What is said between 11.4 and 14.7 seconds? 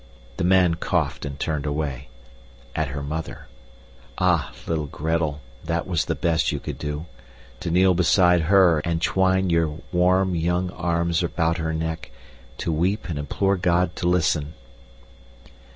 her neck, to weep and implore God to listen.